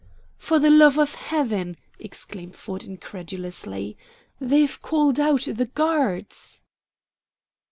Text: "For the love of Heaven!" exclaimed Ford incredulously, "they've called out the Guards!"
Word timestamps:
"For 0.39 0.57
the 0.57 0.71
love 0.71 0.97
of 0.97 1.13
Heaven!" 1.13 1.77
exclaimed 1.99 2.55
Ford 2.55 2.85
incredulously, 2.85 3.97
"they've 4.39 4.81
called 4.81 5.19
out 5.19 5.43
the 5.43 5.65
Guards!" 5.75 6.63